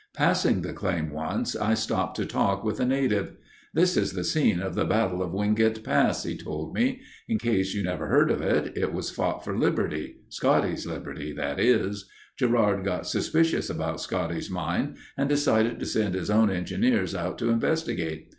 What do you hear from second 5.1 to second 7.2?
of Wingate Pass," he told me.